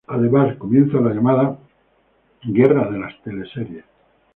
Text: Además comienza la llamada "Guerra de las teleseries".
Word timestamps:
Además 0.07 0.57
comienza 0.57 0.99
la 0.99 1.13
llamada 1.13 1.59
"Guerra 2.43 2.89
de 2.89 2.97
las 2.97 3.21
teleseries". 3.21 3.85